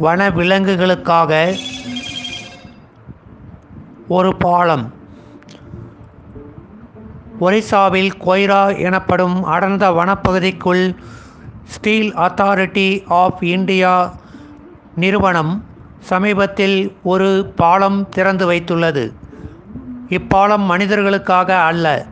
[0.00, 1.56] வனவிலங்குகளுக்காக
[4.08, 4.94] ஒரு பாலம்.
[7.40, 10.96] ஒரிசாவில் கொய்ரா எனப்படும் அடர்ந்த வனப்பகுதிக்குள்
[11.64, 14.14] ஸ்டீல் அத்தாரிட்டி ஆஃப் இந்தியா
[14.94, 15.64] நிறுவனம்
[16.00, 19.12] சமீபத்தில் ஒரு பாலம் திறந்து வைத்துள்ளது.
[20.08, 22.06] இப்பாலம் மனிதர்களுக்காக அல்ல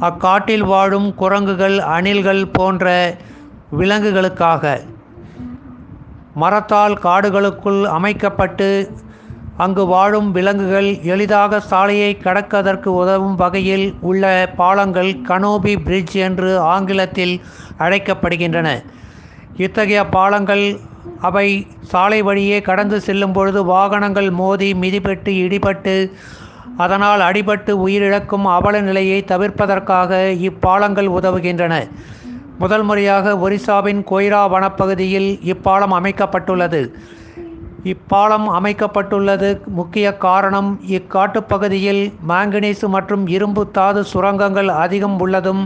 [0.00, 3.16] அக்காட்டில் வாழும் குரங்குகள் அணில்கள் போன்ற
[3.78, 4.82] விலங்குகளுக்காக.
[6.42, 8.68] மரத்தால் காடுகளுக்குள் அமைக்கப்பட்டு
[9.64, 14.24] அங்கு வாழும் விலங்குகள் எளிதாக சாலையை கடக்கதற்கு உதவும் வகையில் உள்ள
[14.56, 17.34] பாலங்கள் கனோபி பிரிட்ஜ் என்று ஆங்கிலத்தில்
[17.84, 18.68] அழைக்கப்படுகின்றன.
[19.56, 20.64] இத்தகைய பாலங்கள்
[21.20, 21.48] அவை
[21.92, 25.94] சாலை வழியே கடந்து செல்லும் பொழுது வாகனங்கள் மோதி மிதிப்பட்டு இடிபட்டு
[26.76, 30.10] அதனால் அடிபட்டு உயிரிழக்கும் அவல நிலையை தவிர்ப்பதற்காக
[30.48, 31.74] இப்பாலங்கள் உதவுகின்றன.
[32.62, 36.80] முதல் முறையாக ஒரிசாவின் கொய்ரா வனப்பகுதியில் இப்பாலம் அமைக்கப்பட்டுள்ளது.
[37.92, 39.48] இப்பாலம் அமைக்கப்பட்டுள்ளது
[39.78, 45.62] முக்கிய காரணம் இக்காட்டுப்பகுதியில் மாங்கனீசு மற்றும் இரும்பு தாது சுரங்கங்கள் அதிகம் உள்ளதும்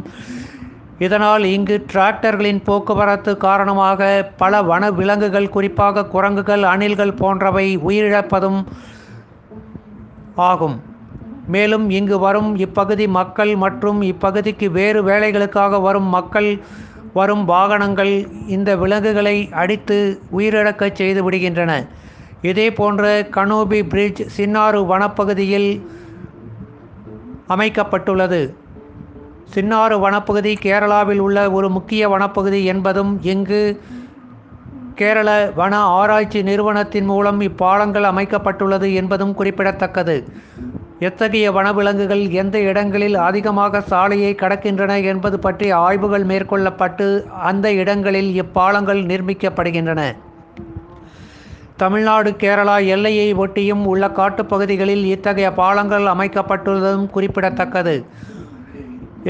[1.05, 4.11] இதனால் இங்கு டிராக்டர்களின் போக்குவரத்து காரணமாக
[4.43, 8.61] பல வன விலங்குகள் குறிப்பாக குரங்குகள் அணில்கள் போன்றவை உயிரிழப்பதும்
[10.49, 10.77] ஆகும்.
[11.55, 16.51] மேலும் இங்கு வரும் இப்பகுதி மக்கள் மற்றும் இப்பகுதிக்கு வேறு வேலைகளுக்காக வரும் மக்கள்
[17.19, 18.13] வரும் வாகனங்கள்
[18.57, 19.97] இந்த விலங்குகளை அடித்து
[20.39, 21.73] உயிரிழக்கச் செய்து விடுகின்றன.
[22.51, 23.05] இதே போன்ற
[23.37, 25.71] கனோபி பிரிட்ஜ் சின்னாறு வனப்பகுதியில்
[27.55, 28.41] அமைக்கப்பட்டுள்ளது.
[29.55, 33.63] சின்னாறு வனப்பகுதி கேரளாவில் உள்ள ஒரு முக்கிய வனப்பகுதி என்பதும் இங்கு
[35.01, 40.17] கேரள வன ஆராய்ச்சி நிறுவனத்தின் மூலம் இப்பாலங்கள் அமைக்கப்பட்டுள்ளது என்பதும் குறிப்பிடத்தக்கது.
[41.07, 47.07] எத்தகைய வனவிலங்குகள் எந்த இடங்களில் அதிகமாக சாலையை கடக்கின்றன என்பது பற்றி ஆய்வுகள் மேற்கொள்ளப்பட்டு
[47.51, 50.03] அந்த இடங்களில் இப்பாலங்கள் நிர்மிக்கப்படுகின்றன.
[51.77, 57.97] தமிழ்நாடு கேரளா எல்லையை ஒட்டியும் உள்ள காட்டுப்பகுதிகளில் இத்தகைய பாலங்கள் அமைக்கப்பட்டுள்ளதும் குறிப்பிடத்தக்கது.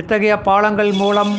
[0.00, 1.34] இத்தகைய பாலங்கள் மூலம்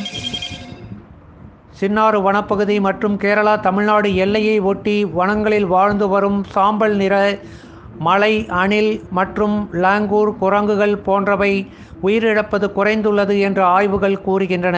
[1.79, 7.15] சின்னாறு வனப்பகுதி மற்றும் கேரளா தமிழ்நாடு எல்லையை ஒட்டி வனங்களில் வாழ்ந்து வரும் சாம்பல் நிற
[8.07, 11.53] மலை அணில் மற்றும் லாங்கூர் குரங்குகள் போன்றவை
[12.07, 14.77] உயிரிழப்பது குறைந்துள்ளது என்று ஆய்வுகள் கூறுகின்றன.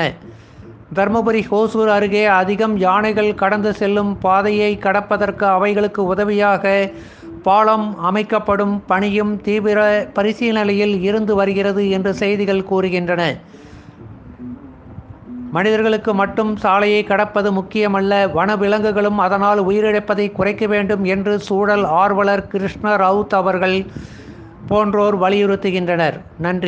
[0.98, 6.74] தருமபுரி ஹோசூர் அருகே அதிகம் யானைகள் கடந்து செல்லும் பாதையை கடப்பதற்கு அவைகளுக்கு உதவியாக
[7.48, 9.80] பாலம் அமைக்கப்படும் பணியும் தீவிர
[10.18, 13.24] பரிசீலனையில் இருந்து வருகிறது என்று செய்திகள் கூறுகின்றன.
[15.56, 23.36] மனிதர்களுக்கு மட்டும் சாலையை கடப்பது முக்கியமல்ல வனவிலங்குகளும் அதனால் உயிரிழப்பதை குறைக்க வேண்டும் என்று சூழல் ஆர்வலர் கிருஷ்ண ரவுத்
[23.42, 23.78] அவர்கள்
[24.68, 26.16] போன்றோர் வலியுறுத்துகின்றனர்.
[26.38, 26.62] நன்றி.